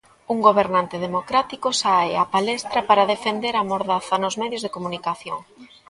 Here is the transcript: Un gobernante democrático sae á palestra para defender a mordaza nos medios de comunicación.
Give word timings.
Un 0.33 0.37
gobernante 0.47 0.97
democrático 1.05 1.67
sae 1.81 2.11
á 2.21 2.25
palestra 2.35 2.79
para 2.89 3.09
defender 3.13 3.53
a 3.57 3.67
mordaza 3.71 4.15
nos 4.23 4.35
medios 4.41 4.63
de 4.63 4.73
comunicación. 4.75 5.39